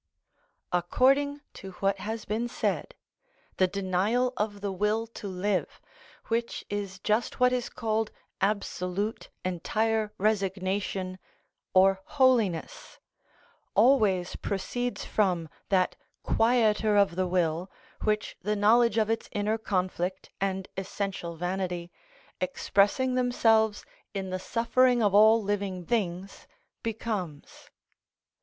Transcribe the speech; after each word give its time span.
According 0.71 1.41
to 1.53 1.73
what 1.73 1.99
has 1.99 2.25
been 2.25 2.47
said, 2.47 2.95
the 3.57 3.67
denial 3.67 4.33
of 4.35 4.61
the 4.61 4.71
will 4.71 5.05
to 5.05 5.27
live, 5.27 5.79
which 6.27 6.65
is 6.71 6.97
just 6.97 7.39
what 7.39 7.53
is 7.53 7.69
called 7.69 8.09
absolute, 8.41 9.29
entire 9.45 10.11
resignation, 10.17 11.19
or 11.75 12.01
holiness, 12.05 12.97
always 13.75 14.35
proceeds 14.35 15.05
from 15.05 15.47
that 15.69 15.95
quieter 16.23 16.97
of 16.97 17.15
the 17.15 17.27
will 17.27 17.69
which 18.03 18.35
the 18.41 18.55
knowledge 18.55 18.97
of 18.97 19.07
its 19.07 19.29
inner 19.31 19.59
conflict 19.59 20.31
and 20.41 20.67
essential 20.75 21.35
vanity, 21.35 21.91
expressing 22.39 23.13
themselves 23.13 23.85
in 24.15 24.31
the 24.31 24.39
suffering 24.39 25.03
of 25.03 25.13
all 25.13 25.43
living 25.43 25.85
things, 25.85 26.47
becomes. 26.81 27.69